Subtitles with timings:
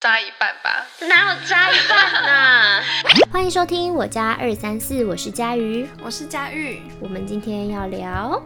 [0.00, 0.86] 扎一半吧。
[1.06, 2.82] 哪有扎一半呢？
[3.30, 8.42] 欢迎收听我家二三四，我是佳瑜，我是佳玉，我们今天要聊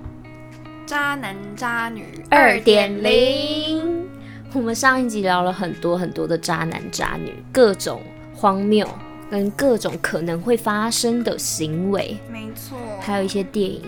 [0.85, 3.01] 渣男渣女二点。
[3.01, 4.04] 零。
[4.53, 8.02] 我们上一集聊了很多很多的渣男渣女，各种
[8.34, 8.84] 荒谬
[9.30, 13.84] 跟各种可能会发生的行为，没错，还有一些电影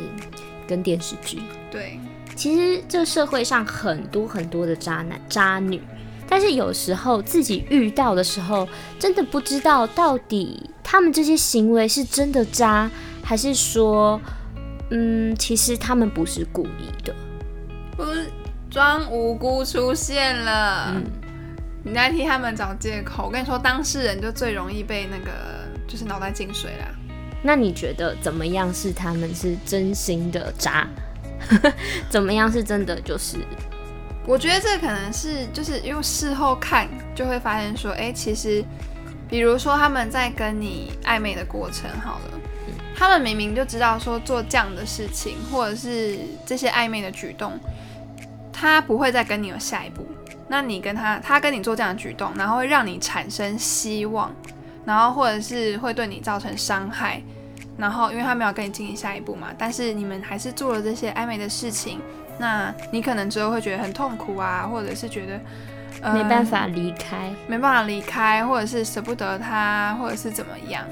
[0.68, 1.42] 跟电视剧。
[1.68, 1.98] 对，
[2.36, 5.82] 其实这社会上很多很多的渣男渣女，
[6.28, 8.68] 但是有时候自己遇到的时候，
[8.98, 12.90] 真的不知道到底他们这些行为是真的渣，
[13.22, 14.20] 还是说，
[14.90, 17.14] 嗯，其实他们不是故意的。
[17.96, 18.30] 不是
[18.70, 21.04] 装无辜出现了，嗯，
[21.82, 23.26] 你在替他们找借口。
[23.26, 25.32] 我跟你说，当事人就最容易被那个
[25.86, 26.86] 就是脑袋进水啦。
[27.42, 30.88] 那你觉得怎么样是他们是真心的渣？
[32.10, 33.36] 怎么样是真的就是
[34.26, 38.64] 我觉得这可能是就是因为事后看就会发现说，哎、其实
[39.28, 42.40] 比如说他们在跟你暧昧的过程好了，
[42.96, 47.58] 他们明明就知道说做这样的事情，或者是这些暧昧的举动，
[48.52, 50.04] 他不会再跟你有下一步。
[50.48, 54.34] 那你跟他，他跟你做这样的举动，然后会让你产生希望，
[54.84, 57.22] 然后或者是会对你造成伤害，
[57.76, 62.00] 然后因为他没有跟你进行下一步嘛，但是你们还是做了这些暧昧的事情，
[62.38, 65.40] 那你可能之后会觉得很痛苦啊，或者是觉得、
[66.02, 67.32] 呃没办法离开？
[67.46, 70.84] 没办法离开，或者是舍不得他，或者是怎么样。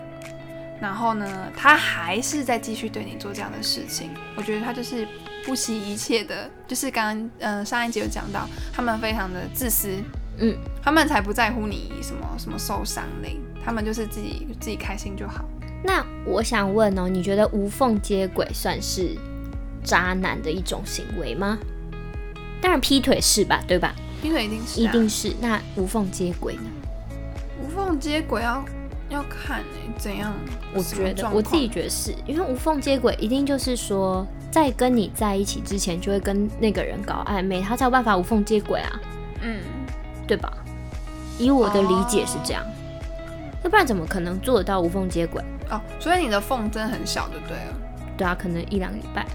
[0.80, 4.10] 然后呢，他还是在继续对你做这样的事情。
[4.36, 5.06] 我觉得他就是
[5.46, 10.02] 不惜一切的，就是刚刚呃上一集有讲到，他们非常的自私，
[10.38, 15.44] 嗯，他们才不在乎你什么什么受伤嘞，他们就是自己自己开心就好。
[15.82, 19.16] 那我想问哦，你觉得无缝接轨算是
[19.84, 21.58] 渣男的一种行为吗？
[22.60, 23.94] 当然劈腿是吧，对吧？
[24.22, 25.32] 劈腿一定是、啊、一定是。
[25.40, 26.62] 那无缝接轨呢？
[27.62, 28.64] 无缝接轨要
[29.10, 30.32] 要看哎、怎样？
[30.74, 39.00] 我觉得我自己觉得是因为无缝接轨一定就是说，在跟你在一起之前就会跟那个人搞暧昧，他才有办法无缝接轨啊，
[39.42, 39.60] 嗯，
[40.26, 40.52] 对吧？
[41.38, 42.64] 以我的理解是这样，
[43.62, 45.42] 要不然怎么可能做得到无缝接轨？
[45.70, 47.76] 哦，所以你的缝真的很小就对了。
[48.16, 49.26] 对啊，可能一两个礼拜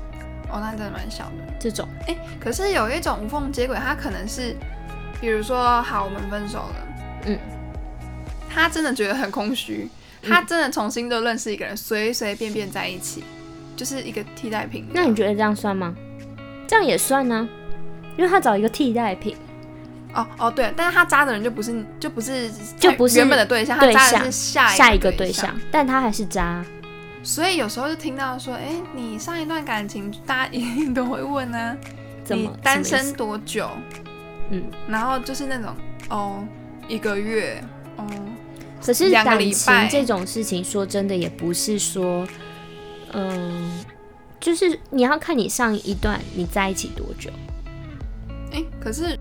[0.51, 1.53] 哦，那真的蛮小的。
[1.59, 4.55] 这种，哎、可是有一种无缝接轨，它可能是，
[5.19, 6.75] 比如说，好，我们分手了，
[7.25, 7.37] 嗯，
[8.49, 9.89] 他真的觉得很空虚，
[10.21, 13.23] 他真的重新的认识一个人，随随便便在一起，
[13.75, 14.88] 就是一个替代品。
[14.93, 15.93] 那你觉得这样算吗？
[16.67, 17.47] 这样也算呢、
[18.17, 19.35] 因为他找一个替代品，
[20.13, 22.49] 哦哦对，但是他渣的人就不是就不是
[22.79, 26.63] 就不是原本的对象，他对渣的是下下一个个对象，，但他还是渣。
[27.22, 31.78] 所以有时候就听到说，哎、你上一段感情，大家一定都会问呢、
[32.30, 33.69] 你单身多久？
[34.52, 35.75] 嗯，然后就是那种
[36.09, 36.44] 哦，
[36.88, 37.63] 一个月，
[37.97, 38.07] 哦，
[38.84, 42.28] 可是两个感礼拜情这种事情，说真的，也不是说，
[43.12, 43.84] 嗯，
[44.40, 47.30] 就是你要看你上一段你在一起多久。
[48.51, 49.19] 哎、可是，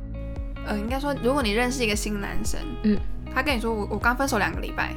[0.67, 2.99] 呃，应该说，如果你认识一个新男生，嗯，
[3.35, 4.95] 他跟你说我我刚分手两个礼拜，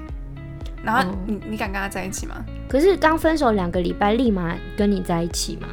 [0.84, 2.36] 然后哦你、你敢跟他在一起吗？
[2.68, 5.68] 可是刚分手两个礼拜，立马跟你在一起吗？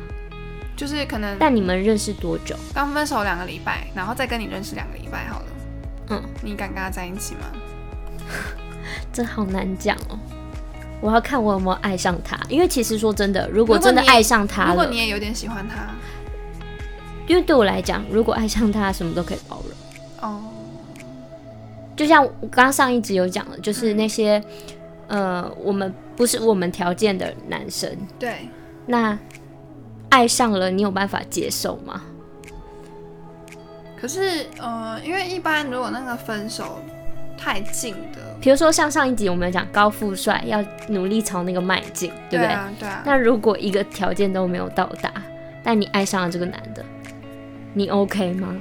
[0.76, 2.54] 就是可能但你们认识多久？
[2.72, 5.46] 刚分手两个礼拜，然后再跟你认识两个礼拜好了，
[6.10, 7.40] 嗯，你敢跟他在一起吗？
[9.12, 10.18] 这好难讲哦。
[11.00, 15.76] 我要看我有没有爱上他，因为其实说真的，如果真的爱上他了如果你，也有点喜欢他，
[17.28, 20.28] 因为对我来讲，如果爱上他，什么都可以包容。
[20.28, 20.42] 哦，
[21.94, 24.42] 就像我刚刚上一集有讲的，就是嗯那些、
[25.08, 28.48] 呃，我们不是我们条件的男生，对，
[28.86, 29.18] 那
[30.10, 32.02] 爱上了，你有办法接受吗？
[34.00, 36.78] 可是呃，因为一般如果那个分手
[37.36, 42.46] 太近的，比如说像上一集我们讲高富帅要努力朝那个迈进，对不对？
[42.46, 45.12] 啊，对啊，那如果一个条件都没有到达，
[45.64, 46.84] 但你爱上了这个男的，
[47.74, 48.54] 你 OK 吗？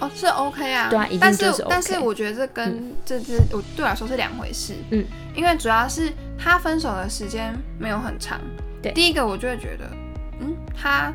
[0.00, 5.04] 哦，是 OK 啊，对啊一定但是就是 OK 但是我觉得这跟、这这我对我来说是两回事，嗯，
[5.34, 8.40] 因为主要是他分手的时间没有很长，
[8.82, 8.92] 对。
[8.92, 9.90] 第一个我就会觉得，
[10.40, 11.12] 嗯，他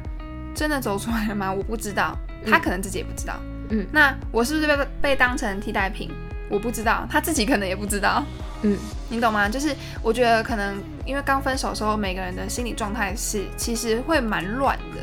[0.56, 1.52] 真的走出来了吗？
[1.52, 3.36] 我不知道，他可能自己也不知道，
[3.70, 3.86] 嗯。
[3.92, 6.10] 那我是不是被被当成替代品？
[6.50, 8.22] 我不知道，他自己可能也不知道，
[8.64, 8.78] 嗯，
[9.10, 9.48] 你懂吗？
[9.48, 15.02] 就是我觉得可能因为刚分手的时候，每个人的心理状态是其实会蛮乱的，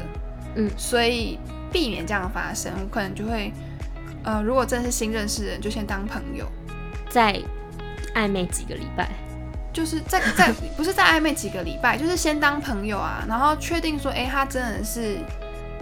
[0.57, 0.71] 嗯。
[0.77, 1.39] 所以
[1.73, 3.51] 避免这样发生，我可能就会，
[4.25, 6.47] 呃，如果真的是新认识的人，就先当朋友，
[7.11, 7.41] 再
[8.15, 9.09] 暧昧几个礼拜，
[9.73, 15.19] 就是在在 不是在暧昧几个礼拜，就是先当朋友啊，然后确定说，哎、他真的是。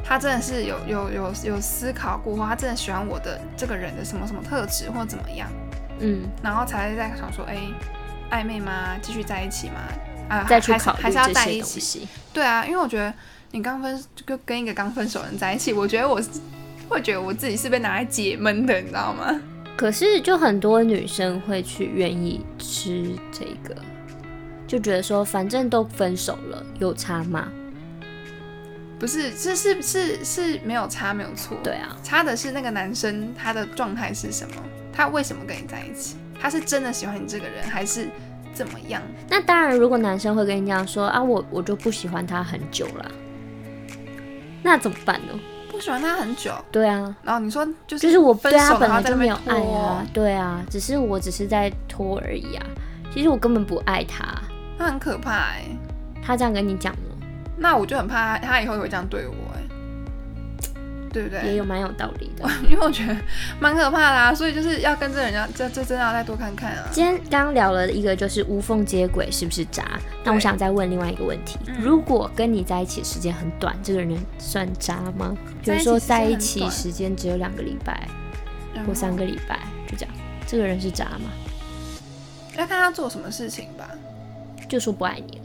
[0.08, 5.48] 他真的是有有有有思考过，或他真的喜欢我的这个人的什么什么特质，或怎么样，
[5.98, 7.58] 嗯，然后才在想说，哎、
[8.30, 8.96] 暧昧吗？
[9.02, 9.80] 继续在一起吗？
[10.28, 12.06] 啊，再去考虑还是要在一起。
[12.32, 13.12] 对啊，因为我觉得
[13.50, 16.28] 你刚分就跟一个刚分手的人在一起，我觉得我是
[16.88, 19.40] 会觉得我自己是被拿来解闷的，你知道吗？
[19.76, 23.76] 可是就很多女生会去愿意吃这个，
[24.66, 27.48] 就觉得说反正都分手了，有差吗？
[28.98, 31.58] 不是，是是是是没有差，没有错。
[31.62, 34.56] 对啊，差的是那个男生他的状态是什么，
[34.90, 36.16] 他为什么跟你在一起？
[36.40, 38.08] 他是真的喜欢你这个人，还是
[38.54, 39.02] 怎么样？
[39.28, 43.10] 那当然，如果男生会跟你这样说啊，我我就不喜欢他很久了，
[44.62, 45.38] 那怎么办呢？
[45.76, 52.66] 不喜欢他很久，对啊，然后你说就是就是我对他本来就没有爱啊，，对啊，只是我只是在拖而已啊。
[53.12, 54.24] 其实我根本不爱他，
[54.78, 55.64] 他很可怕哎、
[56.22, 57.16] 他这样跟你讲吗？
[57.56, 59.62] 那我就很怕他他以后会这样对我哎、
[61.16, 61.42] 对不对？
[61.46, 62.46] 也有蛮有道理的。
[62.68, 63.16] 因为我觉得
[63.58, 66.86] 蛮可怕的啊，所以就是要跟这人家这这真的要再多看看啊。
[66.92, 69.98] 今天刚聊了一个就是无缝接轨是不是渣？
[70.22, 75.34] 那我想再问另外一个问题：嗯如果跟你在一起时间很短，这个人算渣吗？
[75.62, 78.06] 比如说在一起时间只有两个礼拜
[78.86, 80.14] 或三个礼拜，就这样，
[80.46, 81.30] 这个人是渣吗？
[82.58, 83.88] 要看他做什么事情吧。
[84.68, 85.44] 就说不爱你了。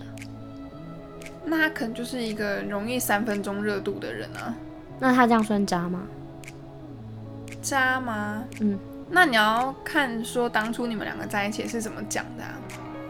[1.45, 4.53] 那他可能就是一个容易三分钟热度的人啊，
[5.01, 6.03] 那他这样算渣吗？
[7.61, 8.43] 渣吗？
[8.59, 8.77] 嗯，
[9.09, 12.53] 那你要看说当初你们两个在一起是怎么讲的啊。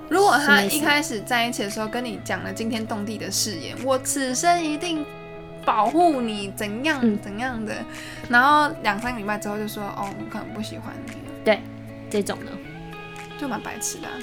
[0.09, 5.05] 如果他一开始在一起的时候跟你讲了惊天动地的誓言，我此生一定
[5.65, 7.75] 保护你，怎样嗯怎样的，
[8.29, 11.59] 然后两三个礼拜之后就说哦，我可能不喜欢你了，
[12.09, 12.51] 这种呢？
[13.37, 14.13] 就蛮白痴的啊、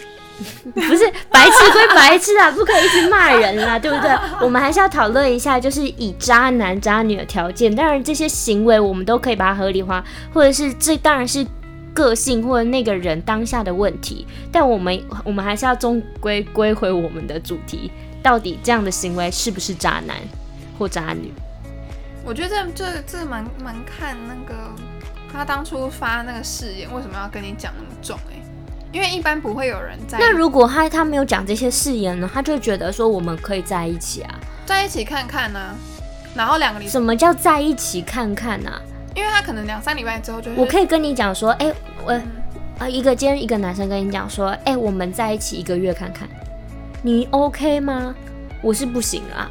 [0.74, 4.10] 不是白痴归白痴啊，不可以一直骂人啦， 对不对？
[4.40, 11.44] 我们还是要讨论一下，就是以渣男渣女的条件，当然这些行为我们都可以把它合理化，或者是这当然是
[11.92, 17.90] 个性或者那个人当下的问题，但我们我们还是要终归归回我们的主题，
[18.22, 20.16] 到底这样的行为是不是渣男
[20.78, 21.32] 或渣女？
[22.24, 24.54] 我觉得这这这蛮蛮看那个
[25.32, 28.36] 他当初发那个誓言为什么要跟你讲那么重哎、
[28.92, 34.34] 因为一般不会有人在那如果他他没有讲这些誓言呢，他就觉得说我们可以在一起啊？
[34.64, 35.74] 在一起看看呢、
[36.34, 38.80] 然后两个礼拜，什么叫在一起看看啊？
[39.14, 41.72] 因为他可能两三礼拜之后就会我可以跟你讲说，哎、
[42.04, 42.22] 我嗯
[42.78, 46.28] 啊，一个今天一个男生跟你讲说，哎、我们在一起一个月看看，
[47.02, 48.14] 你 OK 吗？
[48.62, 49.50] 我是不行啊，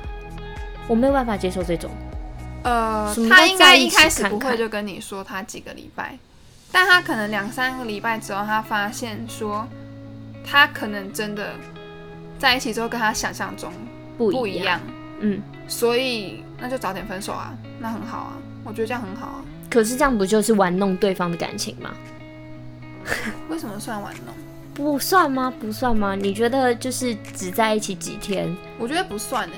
[0.88, 1.90] 我没有办法接受这种。
[2.64, 6.18] 呃他应该一开始不会就跟你说他几个礼拜，
[6.72, 9.68] 但他可能两三个礼拜之后，他发现说
[10.46, 11.54] 他可能真的
[12.38, 13.72] 在一起之后跟他想象中
[14.18, 14.80] 不一样，
[15.20, 18.34] 嗯，所以那就早点分手啊，那很好啊，
[18.64, 19.46] 我觉得这样很好啊。
[19.70, 21.92] 可是这样不就是玩弄对方的感情吗？
[23.50, 24.34] 为什么算玩弄？
[24.74, 25.52] 不算吗？
[25.60, 26.16] 不算吗？
[26.16, 29.54] 你觉得就是只在一起几天，我觉得不算哎、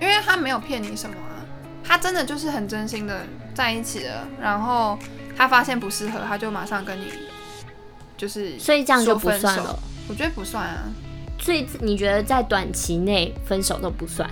[0.00, 1.44] 因为他没有骗你什么啊，
[1.84, 3.22] 他真的就是很真心的
[3.54, 4.98] 在一起了，然后
[5.38, 7.04] 他发现不适合，他就马上跟你
[8.16, 9.78] 就是所以这样就不算了。
[10.08, 10.90] 我觉得不算啊，
[11.38, 14.28] 所以你觉得在短期内分手都不算，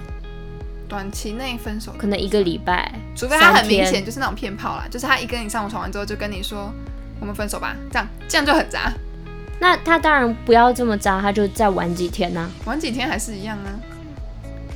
[0.88, 6.72] 短期内分手，可能一个礼拜，除非他很明显就是那种骗炮啦，就是他一跟你上床完之后就跟你说
[7.20, 8.92] 我们分手吧，这样这样就很渣，
[9.60, 13.70] 那他当然不要这么渣，他就再玩几天呐、玩几天还是一样啊。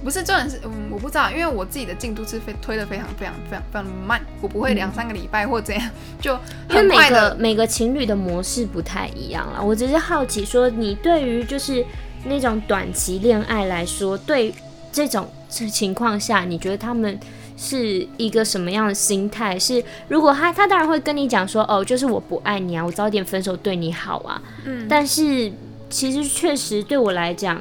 [0.02, 5.90] 不是重点是，嗯，我不知道，因为我自己的进度是非推的非常非常非常非常慢，我不会两三个礼拜或怎样
[6.20, 6.32] 就
[6.70, 11.84] 因为每个每个情侣的模式不太一样啦，我只是好奇说，你对于就是
[12.24, 14.54] 那种短期恋爱来说，对
[14.92, 17.18] 这种情况下，你觉得他们
[17.56, 19.58] 是一个什么样的心态？
[19.58, 25.52] 是如果他他当然会跟你讲说，哦，就是我不爱你啊，我早点分手对你好啊，嗯，但是
[25.88, 27.60] 其实确实对我来讲，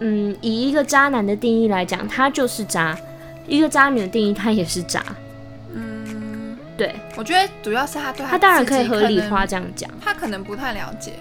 [0.00, 2.96] 嗯，以一个渣男的定义来讲，他就是渣；
[3.46, 5.04] 一个渣女的定义，他也是渣。
[5.74, 9.90] 嗯，对我觉得主要是他对他当然可以合理化这样讲。
[10.00, 11.12] 他可能不太了解，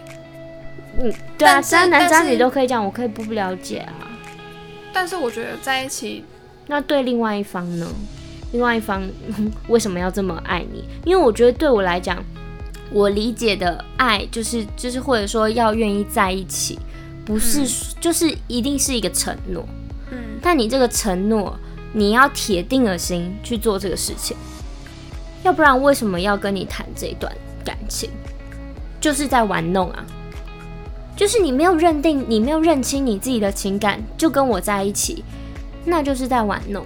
[1.00, 3.94] 嗯，对啊，渣男渣女都可以讲，我可以不了解啊。
[4.92, 6.24] 但是我觉得在一起，
[6.68, 7.88] 那对另外一方呢？
[8.52, 9.08] 另外一方
[9.70, 10.84] 为什么要这么爱你？
[11.06, 12.18] 因为我觉得对我来讲，
[12.92, 16.80] 我理解的爱就是就是或者说要愿意在一起，
[17.30, 19.64] 不是、就是一定是一个承诺。
[20.10, 21.56] 嗯，但你这个承诺，
[21.94, 24.36] 你要铁定了心去做这个事情，
[25.44, 27.32] 要不然为什么要跟你谈这段
[27.64, 28.10] 感情？
[29.00, 30.04] 就是在玩弄啊！
[31.16, 35.24] 就是你没有认定，你没有认清你自己的情感，就跟我在一起，
[35.86, 36.84] 那就是在玩弄。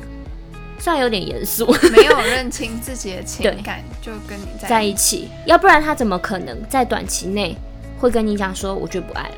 [0.77, 7.55] 虽然有点严肃，没有认清自己的情感 就跟你在在一起，要不然他怎么可能在短期内
[7.97, 9.35] 会跟你讲说我就不爱了？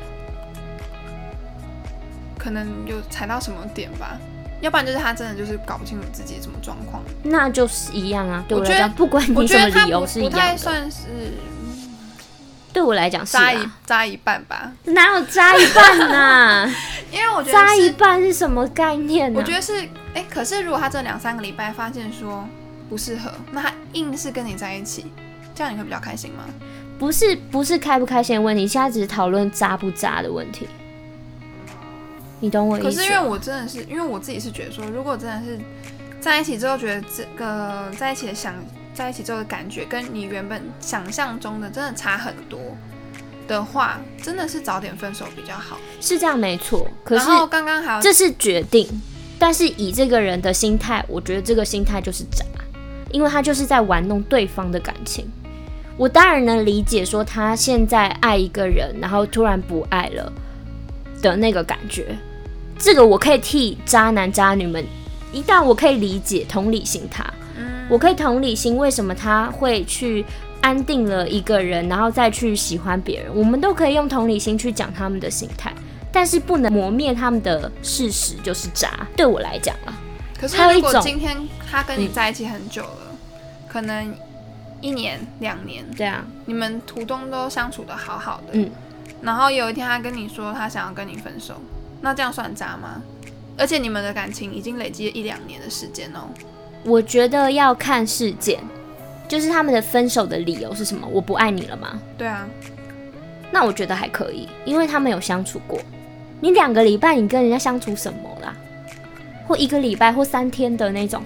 [2.46, 4.16] 可能有踩到什么点吧，
[4.60, 7.02] 要不然就是他真的就是搞不清楚自己什么状况。
[7.24, 10.98] 那就是一样啊，对我觉得我来讲，不管我你什么理由是一不太样，算是
[12.72, 16.72] 对我来讲是扎一啊，扎一半吧，哪有扎一半呐、
[17.10, 19.80] 因为我觉得扎一半是什么概念呢、我觉得是，
[20.14, 22.46] 哎、可是如果他这两三个礼拜发现说
[22.88, 25.06] 不适合，那他硬是跟你在一起，
[25.52, 26.44] 这样你会比较开心吗？
[26.96, 30.68] 不是不是开不开心的问题，现在只是讨论扎不扎的问题。
[32.40, 32.94] 你懂我意思吗？
[32.94, 35.58] 可是因为我真的是，因为我自己是觉得说，如果真的是
[36.20, 38.54] 在一起之后，觉得这个在一起的想
[38.92, 42.60] 在一起之后的感觉，跟你原本想象中的真的差很多
[43.46, 45.78] 的话，真的是早点分手比较好。
[46.00, 48.86] 是这样没错，可是然后刚刚还有这是决定，
[49.38, 52.44] 但是以这个人的心态，我觉得这个心态就是渣，
[53.12, 55.30] 因为他就是在玩弄对方的感情。
[55.96, 60.30] 我当然能理解说他现在爱一个人，然后突然不爱了
[61.30, 62.16] 的那个感觉，
[62.78, 64.84] 这个我可以替渣男渣女们，
[65.32, 67.24] 一旦我可以理解同理心他，
[67.58, 70.24] 嗯我可以同理心为什么他会去
[70.60, 75.72] 安定了一个人，然后再去喜欢别人，我们都可以用同理心去讲他们的心态。
[76.12, 79.92] 但是不能磨灭他们的事实就是渣，对我来讲啊，
[80.40, 81.36] 可是如果还有一种今天
[81.70, 83.14] 他跟你嗯在一起很久了，
[83.68, 84.14] 可能
[84.80, 88.70] 一年两年，对啊，你们途中都相处的好好的，嗯，
[89.26, 91.60] 然后有一天他跟你说他想要跟你分手，
[92.00, 93.02] 那这样算渣吗？
[93.58, 96.28] 而且你们的感情已经累积了一两年的时间哦。
[96.84, 98.62] 我觉得要看事件，
[99.26, 101.04] 就是他们的分手的理由是什么？
[101.10, 102.00] 我不爱你了吗？
[102.16, 102.46] 对啊，
[103.50, 105.80] 那我觉得还可以，因为他们有相处过。
[106.40, 108.54] 你两个礼拜，你跟人家相处什么啦？
[109.48, 111.24] 或一个礼拜，或三天的那种。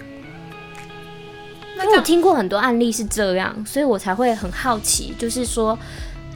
[1.83, 5.77] 因为我听过很多案例是这样，所以我才会很好奇，就是说，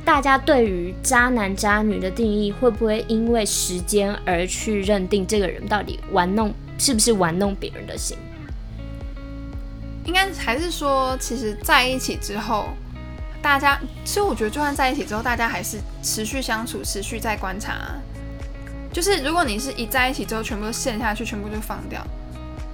[0.04, 8.16] 大家对于渣男渣女的定义，会不会因为时间而去认定这个人到底玩弄是不是玩弄别人的心？
[10.04, 12.68] 应该还是说，其实在一起之后，
[13.40, 17.94] 大家其实我觉得，就算在一起之后，大家还是持续相处，持续在观察、
[18.92, 22.06] 就是如果你是一在一起之后全部都陷下去，全部就放掉，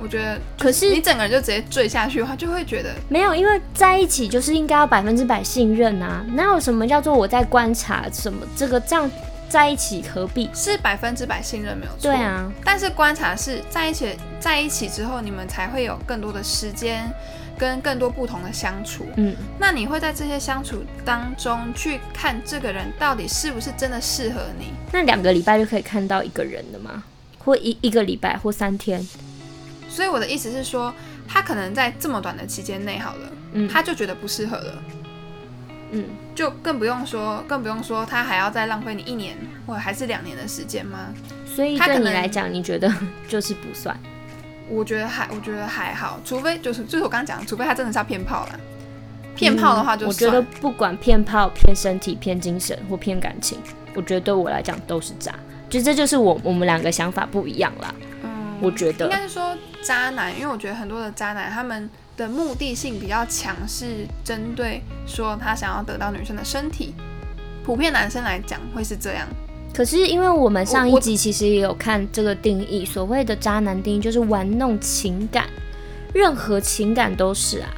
[0.02, 9.10] 我觉得可是你整个人就直接坠下去的话，就会觉得没有，因为在一起就是应该要百分之百信任啊，哪有什么叫做我在观察什么这个这样
[9.48, 10.48] 在一起何必？
[10.54, 12.02] 是百分之百信任没有错。
[12.02, 12.14] 对。
[12.14, 17.10] 啊，但是观察是在一起，在一起之后，你们才会有更多的时间
[17.58, 19.04] 跟更多不同的相处。
[19.16, 24.72] 嗯，那你会在这些相处当中去看这个人到底是不是真的适合你？
[24.92, 27.02] 那两个礼拜就可以看到一个人的吗？
[27.38, 29.06] 或一一个礼拜或三天？
[29.90, 30.94] 所以我的意思是说，
[31.26, 34.82] 他可能在这么短的期间内好了，嗯他就觉得不适合了，
[35.90, 36.04] 嗯，
[36.34, 41.12] 就更不用说，更不用说他还要再浪费你一年或者还是两年的时间吗？
[41.44, 42.90] 所以对你来讲，你觉得
[43.28, 43.98] 就是不算？
[44.68, 48.60] 我觉得还，我觉得还好，除非就是就是我刚刚讲的，除非他真的是要骗炮了。
[49.34, 53.58] 骗炮的话就嗯我觉，得不管骗炮、骗身体、骗精神或骗感情，
[53.94, 55.34] 我觉得对我来讲都是渣。
[55.68, 57.94] 就这就是我我们两个想法不一样啦。
[58.60, 66.94] 嗯，我觉得应该是说渣男，因为我觉得很多的渣男他们的目的性比较强，是针对说他想要得到女生的身体。
[67.62, 69.28] 普遍男生来讲会是这样，
[69.72, 75.46] 可是因为我们上一集其实也有看这个定义，所谓的渣男定义就是玩弄情感，
[76.14, 77.68] 任何情感都是啊。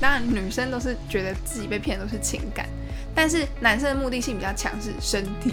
[0.00, 2.66] 当然女生都是觉得自己被骗都是情感，
[3.14, 5.52] 但是男生的目的性比较强是身体，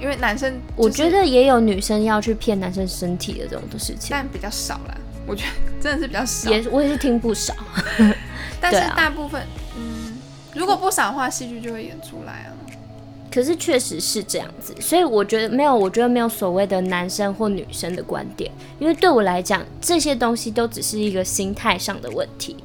[0.00, 4.96] 因为男生、我觉，得也有女生要去骗男生身体的这种的事情，但比较少啦。
[5.26, 7.54] 我觉得真的是比较少，也我也是听不少。
[8.60, 9.42] 但是大部分，
[9.76, 10.16] 嗯，
[10.54, 12.52] 如果不少的话，戏剧就会演出来啊。
[13.28, 22.56] 可是确实是这样子，所以我觉得没有，我觉得没有所谓的男生或女生的观点，因为对我来讲，这些东西都只是一个心态上的问题。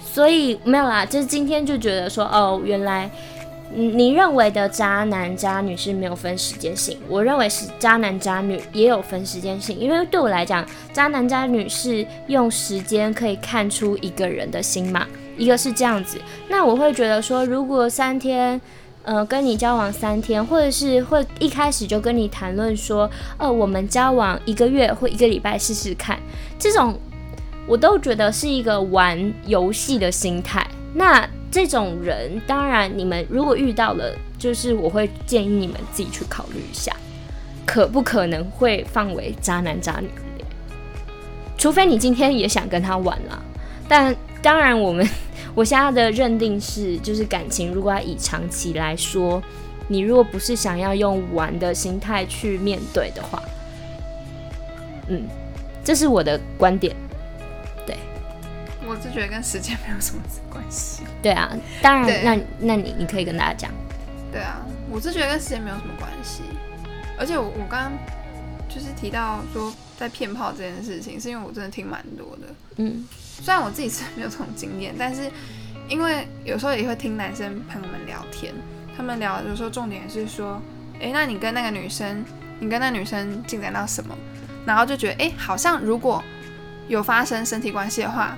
[0.00, 3.33] 所以没有啦，就是今天就觉得说，哦，原来嗯
[3.74, 18.60] 你认为的渣男渣女是没有分时间性，我认为是渣男渣女也有分时间性，因为对我来讲，渣男渣女是用时间可以看出一个人的心嘛，一个是这样子，那我会觉得说，如果三天。
[19.06, 26.18] 呃，跟你交往三天，或者是会一开始就跟你谈论说，呃，我们交往一个月或一个礼拜试试看，
[26.58, 26.98] 这种
[27.68, 30.66] 我都觉得是一个玩游戏的心态。
[30.94, 36.92] 那这种人，当然你们如果遇到了，就是我会建议你们自己去考虑一下，
[37.64, 40.08] 可不可能会放为渣男渣女。
[41.56, 43.40] 除非你今天也想跟他玩啦。
[43.86, 45.08] 但当然，我们
[45.54, 49.40] 我现在的认定是，就是感情如果要以长期来说，
[49.86, 53.40] 你如果不是想要用玩的心态去面对的话，
[55.06, 55.22] 嗯，
[55.84, 56.96] 这是我的观点。
[58.86, 61.02] 我是觉得跟时间没有什么关系。
[61.22, 61.50] 对啊，
[61.82, 63.70] 当然，那那你你可以跟大家讲，
[64.32, 66.42] 对啊，我是觉得跟时间没有什么关系。
[67.18, 67.92] 而且我我刚刚
[68.68, 72.54] 就是提到说在骗炮这件事情，是因为我真的听蛮多的。
[72.76, 73.06] 嗯
[73.42, 75.30] 虽然我自己是没有这种经验，但是
[75.88, 78.54] 因为有时候也会听男生朋友们聊天，
[78.96, 80.62] 他们聊有时候重点是说，
[81.00, 82.24] 诶，那你跟那个女生，
[82.60, 84.16] 你跟那女生进展到什么？
[84.64, 86.22] 然后就觉得，诶，好像如果
[86.88, 88.36] 有发生身体关系的话，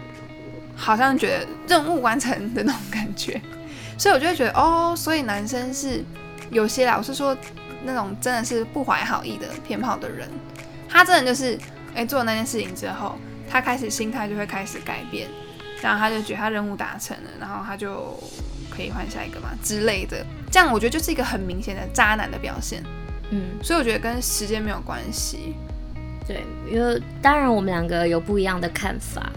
[0.76, 3.40] 好像觉得任务完成的那种感觉，
[3.98, 6.04] 所以我就会觉得，哦，所以男生是
[6.50, 7.36] 有些啦，我是说
[7.84, 10.28] 那种真的是不怀好意的偏炮的人，
[10.88, 11.58] 他真的就是，
[11.94, 13.16] 诶，做了那件事情之后。
[13.48, 15.28] 他开始心态就会开始改变，
[15.80, 18.12] 然后他就觉得他任务达成了，然后他就
[18.68, 20.26] 可以换下一个嘛之类的。
[20.50, 22.82] 这样我觉得就是一个很明显的渣男的表现，
[23.30, 25.54] 嗯，所以我觉得跟时间没有关系。
[26.26, 29.30] 对，因为当然我们两个有不一样的看法，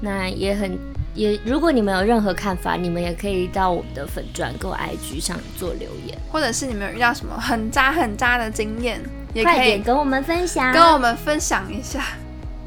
[0.00, 0.78] 那也很
[1.14, 9.00] 也，如果你们有任何看法，你们也可以到我们的粉专跟我 IG 上做留言，或者是你们有遇到什么很渣很渣的经验，
[9.34, 12.04] 也快可以点跟我们分享，跟我们分享一下。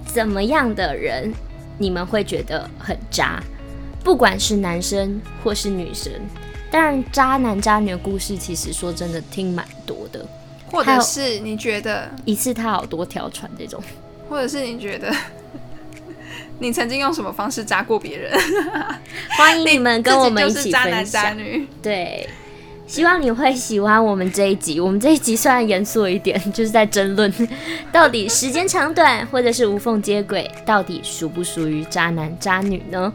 [0.05, 1.33] 怎么样的人
[1.77, 3.41] 你们会觉得很渣？
[4.03, 6.11] 不管是男生或是女生，
[6.69, 10.23] 当然渣男渣女的故事，其实说真的听蛮多的，
[10.69, 13.81] 或者是你觉得，一次他好多条船这种。
[14.29, 15.13] 或者是你觉得，
[16.63, 18.31] 你曾经用什么方式扎过别人？
[19.37, 21.23] 欢迎你们跟我们一起分享。
[21.23, 21.67] 渣女。
[21.81, 22.25] 对，
[22.87, 24.79] 希望你会喜欢我们这一集。
[24.79, 27.31] 我们这一集虽然严肃一点，就是在争论
[27.91, 33.11] 到底时间长短或者是无缝接轨，到底属不属于渣男渣女呢？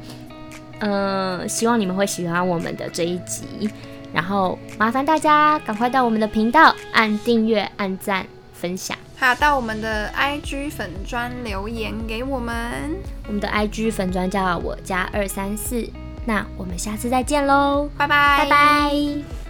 [0.81, 3.69] 嗯、希望你们会喜欢我们的这一集。
[4.12, 8.96] 然后麻烦大家赶快到我们的频道按订阅、按赞、分享。
[9.18, 12.96] 还有到我们的 IG 粉砖留言给我们。
[13.26, 15.88] 我们的 IG 粉砖叫我家二三四。
[16.24, 19.48] 那我们下次再见喽，拜拜，拜拜